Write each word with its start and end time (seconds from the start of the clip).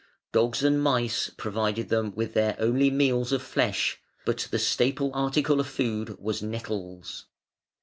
Dogs 0.31 0.63
and 0.63 0.81
mice 0.81 1.29
provided 1.29 1.89
them 1.89 2.15
with 2.15 2.33
their 2.33 2.55
only 2.57 2.89
meals 2.89 3.31
of 3.31 3.43
flesh, 3.43 3.99
but 4.25 4.47
the 4.49 4.57
staple 4.57 5.11
article 5.13 5.59
of 5.59 5.67
food 5.67 6.17
was 6.17 6.41
nettles. 6.41 7.27